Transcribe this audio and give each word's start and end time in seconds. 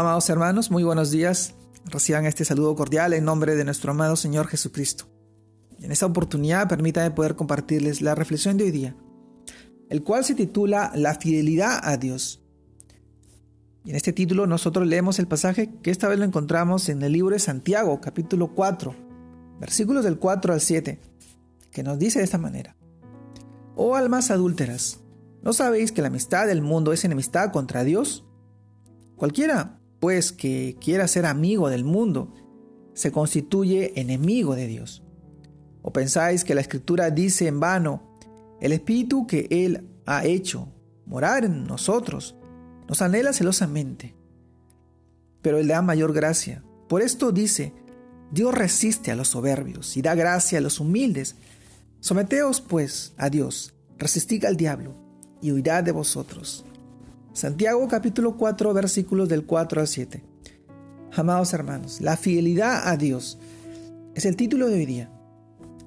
Amados 0.00 0.30
hermanos, 0.30 0.70
muy 0.70 0.82
buenos 0.82 1.10
días. 1.10 1.52
Reciban 1.84 2.24
este 2.24 2.46
saludo 2.46 2.74
cordial 2.74 3.12
en 3.12 3.22
nombre 3.22 3.54
de 3.54 3.66
nuestro 3.66 3.90
amado 3.90 4.16
Señor 4.16 4.46
Jesucristo. 4.46 5.04
En 5.78 5.92
esta 5.92 6.06
oportunidad 6.06 6.70
permítanme 6.70 7.10
poder 7.10 7.36
compartirles 7.36 8.00
la 8.00 8.14
reflexión 8.14 8.56
de 8.56 8.64
hoy 8.64 8.70
día, 8.70 8.96
el 9.90 10.02
cual 10.02 10.24
se 10.24 10.34
titula 10.34 10.90
La 10.94 11.16
fidelidad 11.16 11.80
a 11.82 11.98
Dios. 11.98 12.42
Y 13.84 13.90
en 13.90 13.96
este 13.96 14.14
título 14.14 14.46
nosotros 14.46 14.86
leemos 14.86 15.18
el 15.18 15.28
pasaje 15.28 15.70
que 15.82 15.90
esta 15.90 16.08
vez 16.08 16.18
lo 16.18 16.24
encontramos 16.24 16.88
en 16.88 17.02
el 17.02 17.12
libro 17.12 17.34
de 17.34 17.38
Santiago, 17.38 18.00
capítulo 18.00 18.54
4, 18.54 18.94
versículos 19.60 20.02
del 20.02 20.18
4 20.18 20.54
al 20.54 20.62
7, 20.62 20.98
que 21.70 21.82
nos 21.82 21.98
dice 21.98 22.20
de 22.20 22.24
esta 22.24 22.38
manera. 22.38 22.74
Oh 23.76 23.96
almas 23.96 24.30
adúlteras, 24.30 25.00
¿no 25.42 25.52
sabéis 25.52 25.92
que 25.92 26.00
la 26.00 26.08
amistad 26.08 26.46
del 26.46 26.62
mundo 26.62 26.94
es 26.94 27.04
enemistad 27.04 27.52
contra 27.52 27.84
Dios? 27.84 28.24
Cualquiera 29.16 29.79
pues 30.00 30.32
que 30.32 30.76
quiera 30.80 31.06
ser 31.06 31.26
amigo 31.26 31.68
del 31.68 31.84
mundo, 31.84 32.32
se 32.94 33.12
constituye 33.12 33.98
enemigo 34.00 34.56
de 34.56 34.66
Dios. 34.66 35.02
¿O 35.82 35.92
pensáis 35.92 36.44
que 36.44 36.54
la 36.54 36.60
Escritura 36.60 37.10
dice 37.10 37.46
en 37.46 37.60
vano, 37.60 38.02
el 38.60 38.72
Espíritu 38.72 39.26
que 39.26 39.46
Él 39.50 39.88
ha 40.06 40.24
hecho 40.24 40.68
morar 41.06 41.44
en 41.44 41.64
nosotros 41.66 42.34
nos 42.88 43.02
anhela 43.02 43.32
celosamente? 43.32 44.14
Pero 45.42 45.58
Él 45.58 45.68
da 45.68 45.80
mayor 45.82 46.12
gracia. 46.12 46.62
Por 46.88 47.02
esto 47.02 47.30
dice, 47.30 47.72
Dios 48.30 48.54
resiste 48.54 49.10
a 49.10 49.16
los 49.16 49.28
soberbios 49.28 49.96
y 49.96 50.02
da 50.02 50.14
gracia 50.14 50.58
a 50.58 50.62
los 50.62 50.80
humildes. 50.80 51.36
Someteos 52.00 52.60
pues 52.60 53.12
a 53.16 53.28
Dios, 53.30 53.74
resistid 53.98 54.44
al 54.44 54.56
diablo 54.56 54.94
y 55.40 55.52
huirá 55.52 55.82
de 55.82 55.92
vosotros. 55.92 56.64
Santiago 57.32 57.86
capítulo 57.86 58.36
4 58.36 58.74
versículos 58.74 59.28
del 59.28 59.46
4 59.46 59.80
al 59.80 59.86
7. 59.86 60.22
Amados 61.12 61.52
hermanos, 61.52 62.00
la 62.00 62.16
fidelidad 62.16 62.88
a 62.88 62.96
Dios 62.96 63.38
es 64.16 64.24
el 64.24 64.34
título 64.34 64.66
de 64.66 64.74
hoy 64.74 64.86
día. 64.86 65.12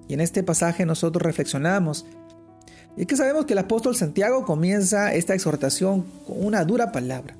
Y 0.07 0.13
en 0.13 0.21
este 0.21 0.41
pasaje 0.41 0.85
nosotros 0.85 1.21
reflexionamos. 1.21 2.05
Y 2.95 3.01
es 3.01 3.07
que 3.07 3.17
sabemos 3.17 3.45
que 3.45 3.53
el 3.53 3.59
apóstol 3.59 3.93
Santiago 3.93 4.45
comienza 4.45 5.13
esta 5.13 5.33
exhortación 5.33 6.05
con 6.25 6.45
una 6.45 6.63
dura 6.63 6.93
palabra. 6.93 7.35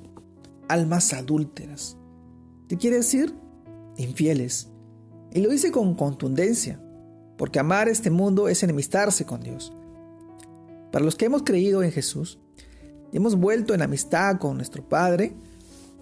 Almas 0.68 1.14
adúlteras. 1.14 1.96
¿Qué 2.68 2.76
quiere 2.76 2.96
decir? 2.96 3.34
Infieles. 3.96 4.68
Y 5.32 5.40
lo 5.40 5.48
dice 5.48 5.72
con 5.72 5.94
contundencia, 5.94 6.78
porque 7.38 7.58
amar 7.58 7.88
este 7.88 8.10
mundo 8.10 8.48
es 8.48 8.62
enemistarse 8.62 9.24
con 9.24 9.40
Dios. 9.40 9.72
Para 10.92 11.04
los 11.04 11.16
que 11.16 11.24
hemos 11.24 11.42
creído 11.42 11.82
en 11.82 11.90
Jesús, 11.90 12.38
hemos 13.16 13.36
vuelto 13.36 13.74
en 13.74 13.82
amistad 13.82 14.38
con 14.38 14.56
nuestro 14.56 14.88
Padre, 14.88 15.34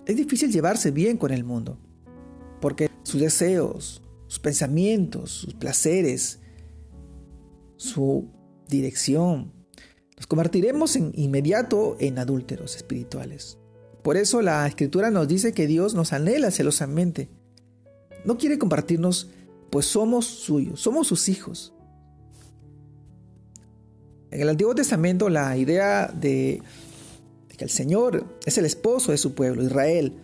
es 0.07 0.17
difícil 0.17 0.51
llevarse 0.51 0.91
bien 0.91 1.17
con 1.17 1.31
el 1.31 1.45
mundo, 1.45 1.79
porque 2.61 2.91
sus 3.03 3.21
deseos, 3.21 4.03
sus 4.27 4.39
pensamientos, 4.39 5.31
sus 5.31 5.55
placeres, 5.55 6.41
su 7.77 8.29
dirección, 8.69 9.53
nos 10.17 10.27
convertiremos 10.27 10.97
en 10.97 11.13
inmediato 11.15 11.97
en 11.99 12.19
adúlteros 12.19 12.77
espirituales. 12.77 13.59
Por 14.03 14.17
eso 14.17 14.43
la 14.43 14.67
escritura 14.67 15.11
nos 15.11 15.29
dice 15.29 15.53
que 15.53 15.67
Dios 15.67 15.95
nos 15.95 16.13
anhela 16.13 16.51
celosamente. 16.51 17.29
No 18.25 18.39
quiere 18.39 18.59
compartirnos, 18.59 19.31
pues 19.71 19.87
somos 19.87 20.27
suyos, 20.27 20.81
somos 20.81 21.07
sus 21.07 21.29
hijos. 21.29 21.75
En 24.31 24.41
el 24.41 24.49
Antiguo 24.49 24.75
Testamento 24.75 25.29
la 25.29 25.57
idea 25.57 26.07
de 26.09 26.63
el 27.63 27.71
Señor 27.71 28.27
es 28.45 28.59
el 28.59 28.65
esposo 28.65 29.13
de 29.13 29.19
su 29.19 29.35
pueblo, 29.35 29.63
Israel. 29.63 30.19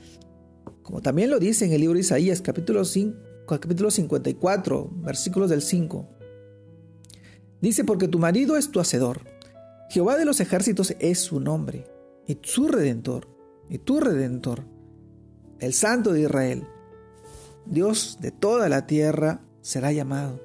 Como 0.82 1.00
también 1.00 1.30
lo 1.30 1.38
dice 1.38 1.64
en 1.64 1.72
el 1.72 1.80
libro 1.80 1.94
de 1.94 2.00
Isaías, 2.00 2.40
capítulo, 2.40 2.84
5, 2.84 3.16
capítulo 3.46 3.90
54, 3.90 4.90
versículos 5.02 5.50
del 5.50 5.62
5. 5.62 6.08
Dice, 7.60 7.84
porque 7.84 8.08
tu 8.08 8.18
marido 8.18 8.56
es 8.56 8.70
tu 8.70 8.80
hacedor. 8.80 9.20
Jehová 9.90 10.16
de 10.16 10.24
los 10.24 10.40
ejércitos 10.40 10.94
es 10.98 11.18
su 11.18 11.40
nombre, 11.40 11.86
y 12.26 12.38
su 12.42 12.68
redentor, 12.68 13.28
y 13.68 13.78
tu 13.78 14.00
redentor, 14.00 14.64
el 15.60 15.72
santo 15.72 16.12
de 16.12 16.22
Israel. 16.22 16.66
Dios 17.66 18.18
de 18.20 18.30
toda 18.30 18.68
la 18.68 18.86
tierra 18.86 19.42
será 19.60 19.92
llamado. 19.92 20.40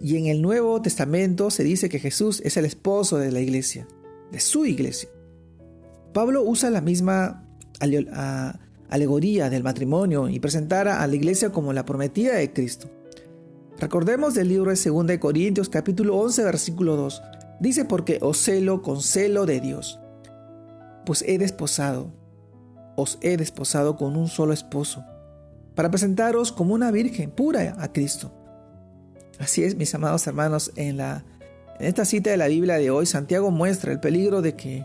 Y 0.00 0.16
en 0.16 0.26
el 0.26 0.40
Nuevo 0.42 0.80
Testamento 0.80 1.50
se 1.50 1.64
dice 1.64 1.88
que 1.88 1.98
Jesús 1.98 2.40
es 2.44 2.56
el 2.56 2.64
esposo 2.64 3.18
de 3.18 3.32
la 3.32 3.40
iglesia, 3.40 3.88
de 4.30 4.40
su 4.40 4.64
iglesia. 4.64 5.08
Pablo 6.12 6.42
usa 6.42 6.70
la 6.70 6.80
misma 6.80 7.44
alegoría 8.88 9.50
del 9.50 9.62
matrimonio 9.62 10.28
y 10.28 10.40
presentara 10.40 11.02
a 11.02 11.06
la 11.06 11.14
iglesia 11.14 11.52
como 11.52 11.72
la 11.72 11.84
prometida 11.84 12.34
de 12.34 12.52
Cristo. 12.52 12.88
Recordemos 13.78 14.34
del 14.34 14.48
libro 14.48 14.72
de 14.72 14.90
2 14.90 15.06
de 15.06 15.20
Corintios 15.20 15.68
capítulo 15.68 16.16
11 16.16 16.44
versículo 16.44 16.96
2. 16.96 17.22
Dice 17.60 17.84
porque 17.84 18.18
os 18.20 18.38
celo 18.38 18.82
con 18.82 19.02
celo 19.02 19.46
de 19.46 19.60
Dios, 19.60 20.00
pues 21.04 21.22
he 21.26 21.38
desposado, 21.38 22.12
os 22.96 23.18
he 23.20 23.36
desposado 23.36 23.96
con 23.96 24.16
un 24.16 24.28
solo 24.28 24.52
esposo, 24.52 25.04
para 25.74 25.90
presentaros 25.90 26.52
como 26.52 26.74
una 26.74 26.90
virgen 26.90 27.30
pura 27.30 27.76
a 27.78 27.92
Cristo. 27.92 28.32
Así 29.38 29.62
es, 29.62 29.76
mis 29.76 29.94
amados 29.94 30.26
hermanos, 30.26 30.72
en, 30.74 30.96
la, 30.96 31.24
en 31.78 31.86
esta 31.86 32.04
cita 32.04 32.30
de 32.30 32.36
la 32.36 32.48
Biblia 32.48 32.76
de 32.76 32.90
hoy, 32.90 33.06
Santiago 33.06 33.50
muestra 33.50 33.92
el 33.92 34.00
peligro 34.00 34.42
de 34.42 34.54
que 34.54 34.84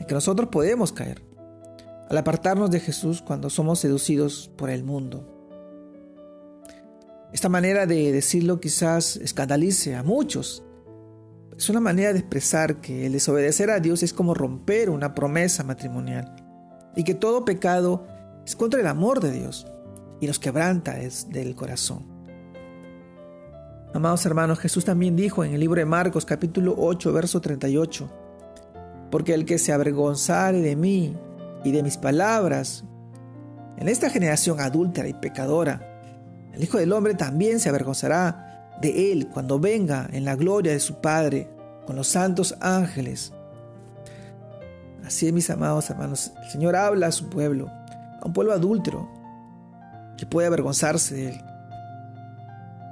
en 0.00 0.06
que 0.06 0.14
nosotros 0.14 0.48
podemos 0.48 0.92
caer 0.92 1.22
al 2.08 2.18
apartarnos 2.18 2.70
de 2.70 2.80
Jesús 2.80 3.22
cuando 3.22 3.50
somos 3.50 3.78
seducidos 3.78 4.50
por 4.56 4.70
el 4.70 4.82
mundo. 4.82 5.36
Esta 7.32 7.48
manera 7.48 7.86
de 7.86 8.10
decirlo 8.10 8.58
quizás 8.58 9.16
escandalice 9.16 9.94
a 9.94 10.02
muchos. 10.02 10.64
Es 11.56 11.68
una 11.68 11.78
manera 11.78 12.12
de 12.12 12.18
expresar 12.18 12.80
que 12.80 13.06
el 13.06 13.12
desobedecer 13.12 13.70
a 13.70 13.78
Dios 13.78 14.02
es 14.02 14.12
como 14.12 14.34
romper 14.34 14.90
una 14.90 15.14
promesa 15.14 15.62
matrimonial 15.62 16.34
y 16.96 17.04
que 17.04 17.14
todo 17.14 17.44
pecado 17.44 18.06
es 18.44 18.56
contra 18.56 18.80
el 18.80 18.86
amor 18.88 19.20
de 19.20 19.30
Dios 19.30 19.66
y 20.20 20.26
nos 20.26 20.40
quebranta 20.40 20.94
desde 20.94 21.42
el 21.42 21.54
corazón. 21.54 22.06
Amados 23.92 24.24
hermanos, 24.24 24.58
Jesús 24.58 24.84
también 24.84 25.14
dijo 25.14 25.44
en 25.44 25.52
el 25.52 25.60
libro 25.60 25.78
de 25.78 25.84
Marcos 25.84 26.24
capítulo 26.24 26.74
8, 26.78 27.12
verso 27.12 27.40
38, 27.40 28.29
porque 29.10 29.34
el 29.34 29.44
que 29.44 29.58
se 29.58 29.72
avergonzare 29.72 30.60
de 30.60 30.76
mí 30.76 31.16
y 31.64 31.72
de 31.72 31.82
mis 31.82 31.96
palabras, 31.96 32.84
en 33.76 33.88
esta 33.88 34.10
generación 34.10 34.60
adúltera 34.60 35.08
y 35.08 35.14
pecadora, 35.14 35.86
el 36.52 36.62
Hijo 36.62 36.78
del 36.78 36.92
Hombre 36.92 37.14
también 37.14 37.60
se 37.60 37.68
avergonzará 37.68 38.76
de 38.80 39.12
él 39.12 39.28
cuando 39.28 39.58
venga 39.58 40.08
en 40.12 40.24
la 40.24 40.36
gloria 40.36 40.72
de 40.72 40.80
su 40.80 41.00
Padre 41.00 41.48
con 41.86 41.96
los 41.96 42.08
santos 42.08 42.56
ángeles. 42.60 43.32
Así 45.04 45.26
es, 45.26 45.32
mis 45.32 45.50
amados 45.50 45.90
hermanos, 45.90 46.32
el 46.42 46.50
Señor 46.50 46.76
habla 46.76 47.08
a 47.08 47.12
su 47.12 47.28
pueblo, 47.28 47.68
a 47.68 48.22
un 48.24 48.32
pueblo 48.32 48.52
adúltero, 48.52 49.08
que 50.16 50.26
puede 50.26 50.46
avergonzarse 50.46 51.14
de 51.14 51.28
él. 51.30 51.40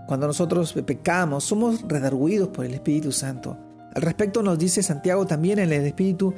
Cuando 0.07 0.27
nosotros 0.27 0.73
pecamos, 0.73 1.45
somos 1.45 1.83
redarguidos 1.87 2.49
por 2.49 2.65
el 2.65 2.75
Espíritu 2.75 3.12
Santo 3.12 3.68
al 3.94 4.03
respecto 4.03 4.43
nos 4.43 4.59
dice 4.59 4.82
Santiago 4.82 5.26
también 5.26 5.59
en 5.59 5.72
el 5.72 5.84
Espíritu, 5.84 6.34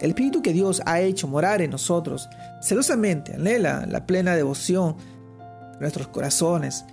el 0.00 0.10
Espíritu 0.10 0.42
que 0.42 0.52
Dios 0.52 0.82
ha 0.86 1.00
hecho 1.00 1.28
morar 1.28 1.62
en 1.62 1.70
nosotros, 1.70 2.28
celosamente 2.60 3.34
anhela 3.34 3.86
la 3.86 4.06
plena 4.06 4.34
devoción 4.34 4.96
de 5.74 5.80
nuestros 5.80 6.08
corazones. 6.08 6.84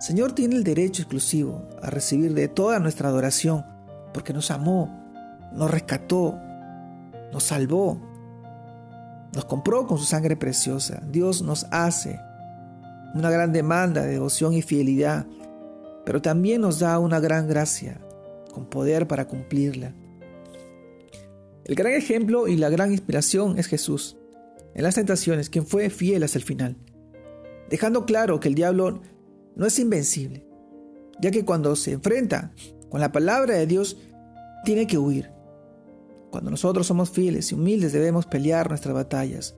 Señor 0.00 0.32
tiene 0.32 0.56
el 0.56 0.64
derecho 0.64 1.02
exclusivo 1.02 1.68
a 1.82 1.90
recibir 1.90 2.34
de 2.34 2.48
toda 2.48 2.78
nuestra 2.78 3.08
adoración, 3.08 3.64
porque 4.12 4.32
nos 4.32 4.50
amó, 4.50 4.90
nos 5.52 5.70
rescató, 5.70 6.38
nos 7.32 7.44
salvó, 7.44 8.00
nos 9.34 9.44
compró 9.44 9.86
con 9.86 9.98
su 9.98 10.04
sangre 10.04 10.36
preciosa. 10.36 11.00
Dios 11.10 11.42
nos 11.42 11.66
hace 11.70 12.18
una 13.14 13.30
gran 13.30 13.52
demanda 13.52 14.02
de 14.02 14.12
devoción 14.12 14.54
y 14.54 14.62
fidelidad, 14.62 15.26
pero 16.04 16.22
también 16.22 16.62
nos 16.62 16.78
da 16.78 16.98
una 16.98 17.20
gran 17.20 17.46
gracia 17.46 18.00
con 18.50 18.66
poder 18.66 19.06
para 19.06 19.26
cumplirla. 19.26 19.94
El 21.64 21.74
gran 21.74 21.92
ejemplo 21.92 22.48
y 22.48 22.56
la 22.56 22.68
gran 22.68 22.90
inspiración 22.92 23.58
es 23.58 23.66
Jesús, 23.66 24.16
en 24.74 24.82
las 24.82 24.94
tentaciones, 24.94 25.50
quien 25.50 25.66
fue 25.66 25.90
fiel 25.90 26.22
hasta 26.22 26.38
el 26.38 26.44
final, 26.44 26.76
dejando 27.68 28.04
claro 28.04 28.40
que 28.40 28.48
el 28.48 28.54
diablo 28.54 29.02
no 29.56 29.66
es 29.66 29.78
invencible, 29.78 30.46
ya 31.20 31.30
que 31.30 31.44
cuando 31.44 31.76
se 31.76 31.92
enfrenta 31.92 32.52
con 32.88 33.00
la 33.00 33.12
palabra 33.12 33.54
de 33.54 33.66
Dios, 33.66 33.98
tiene 34.64 34.86
que 34.86 34.98
huir. 34.98 35.30
Cuando 36.30 36.50
nosotros 36.50 36.86
somos 36.86 37.10
fieles 37.10 37.50
y 37.50 37.54
humildes 37.54 37.92
debemos 37.92 38.26
pelear 38.26 38.68
nuestras 38.68 38.94
batallas 38.94 39.56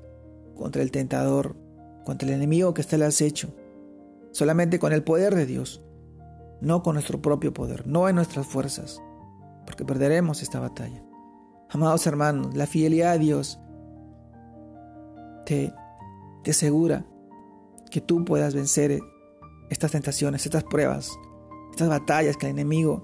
contra 0.54 0.82
el 0.82 0.90
tentador, 0.90 1.56
contra 2.04 2.28
el 2.28 2.34
enemigo 2.34 2.74
que 2.74 2.80
está 2.80 2.96
al 2.96 3.02
acecho, 3.02 3.54
solamente 4.32 4.78
con 4.78 4.92
el 4.92 5.02
poder 5.02 5.34
de 5.34 5.46
Dios 5.46 5.82
no 6.62 6.82
con 6.82 6.94
nuestro 6.94 7.20
propio 7.20 7.52
poder, 7.52 7.86
no 7.86 8.08
en 8.08 8.16
nuestras 8.16 8.46
fuerzas, 8.46 9.02
porque 9.66 9.84
perderemos 9.84 10.42
esta 10.42 10.60
batalla. 10.60 11.04
Amados 11.68 12.06
hermanos, 12.06 12.54
la 12.54 12.66
fidelidad 12.66 13.12
a 13.12 13.18
Dios 13.18 13.58
te 15.44 15.72
te 16.42 16.50
asegura 16.50 17.06
que 17.90 18.00
tú 18.00 18.24
puedas 18.24 18.54
vencer 18.54 19.00
estas 19.70 19.92
tentaciones, 19.92 20.44
estas 20.44 20.64
pruebas, 20.64 21.10
estas 21.70 21.88
batallas 21.88 22.36
que 22.36 22.46
el 22.46 22.52
enemigo 22.52 23.02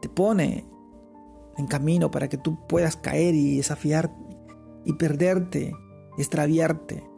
te 0.00 0.08
pone 0.08 0.68
en 1.56 1.66
camino 1.66 2.10
para 2.10 2.28
que 2.28 2.36
tú 2.36 2.66
puedas 2.66 2.96
caer 2.96 3.34
y 3.34 3.56
desafiar 3.56 4.14
y 4.84 4.92
perderte, 4.94 5.72
extraviarte, 6.18 7.08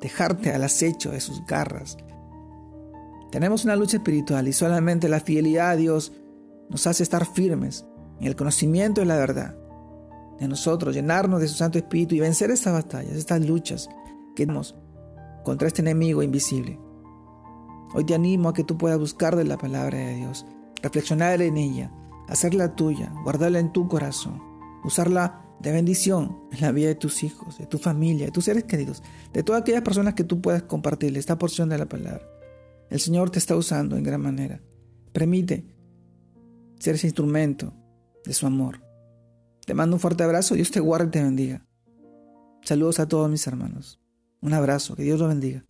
dejarte 0.00 0.52
al 0.52 0.64
acecho 0.64 1.10
de 1.10 1.20
sus 1.20 1.44
garras. 1.46 1.96
Tenemos 3.30 3.64
una 3.64 3.76
lucha 3.76 3.98
espiritual 3.98 4.48
y 4.48 4.52
solamente 4.52 5.08
la 5.08 5.20
fidelidad 5.20 5.70
a 5.70 5.76
Dios 5.76 6.12
nos 6.70 6.86
hace 6.86 7.02
estar 7.02 7.26
firmes 7.26 7.84
en 8.20 8.26
el 8.26 8.36
conocimiento 8.36 9.00
de 9.00 9.06
la 9.06 9.16
verdad 9.16 9.56
de 10.38 10.48
nosotros, 10.48 10.94
llenarnos 10.94 11.40
de 11.40 11.48
su 11.48 11.54
Santo 11.54 11.78
Espíritu 11.78 12.14
y 12.14 12.20
vencer 12.20 12.50
estas 12.50 12.72
batallas, 12.72 13.14
estas 13.14 13.44
luchas 13.44 13.88
que 14.36 14.46
tenemos 14.46 14.76
contra 15.44 15.68
este 15.68 15.82
enemigo 15.82 16.22
invisible. 16.22 16.78
Hoy 17.94 18.04
te 18.04 18.14
animo 18.14 18.48
a 18.48 18.54
que 18.54 18.64
tú 18.64 18.78
puedas 18.78 18.98
buscar 18.98 19.34
de 19.34 19.44
la 19.44 19.58
palabra 19.58 19.98
de 19.98 20.14
Dios, 20.14 20.46
reflexionar 20.82 21.42
en 21.42 21.56
ella, 21.56 21.90
hacerla 22.28 22.76
tuya, 22.76 23.12
guardarla 23.24 23.58
en 23.58 23.72
tu 23.72 23.88
corazón, 23.88 24.40
usarla 24.84 25.42
de 25.60 25.72
bendición 25.72 26.38
en 26.52 26.60
la 26.60 26.70
vida 26.70 26.88
de 26.88 26.94
tus 26.94 27.24
hijos, 27.24 27.58
de 27.58 27.66
tu 27.66 27.78
familia, 27.78 28.26
de 28.26 28.32
tus 28.32 28.44
seres 28.44 28.64
queridos, 28.64 29.02
de 29.32 29.42
todas 29.42 29.62
aquellas 29.62 29.82
personas 29.82 30.14
que 30.14 30.24
tú 30.24 30.40
puedas 30.40 30.62
compartirle 30.62 31.18
esta 31.18 31.38
porción 31.38 31.68
de 31.68 31.78
la 31.78 31.86
palabra. 31.86 32.22
El 32.90 33.00
Señor 33.00 33.30
te 33.30 33.38
está 33.38 33.56
usando 33.56 33.96
en 33.96 34.04
gran 34.04 34.20
manera. 34.20 34.60
Permite 35.12 35.66
ser 36.78 36.94
ese 36.94 37.06
instrumento 37.06 37.74
de 38.24 38.32
su 38.32 38.46
amor. 38.46 38.82
Te 39.66 39.74
mando 39.74 39.96
un 39.96 40.00
fuerte 40.00 40.24
abrazo, 40.24 40.54
Dios 40.54 40.70
te 40.70 40.80
guarde 40.80 41.06
y 41.06 41.10
te 41.10 41.22
bendiga. 41.22 41.66
Saludos 42.62 43.00
a 43.00 43.08
todos 43.08 43.30
mis 43.30 43.46
hermanos. 43.46 44.00
Un 44.40 44.54
abrazo, 44.54 44.94
que 44.96 45.02
Dios 45.02 45.18
los 45.18 45.28
bendiga. 45.28 45.67